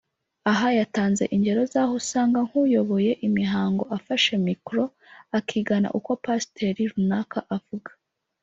[0.51, 4.83] Aha yatanze ingero z’aho usanga nk’uyoboye imihango `afashe micro
[5.37, 7.89] akigana uko pasteur runaka avuga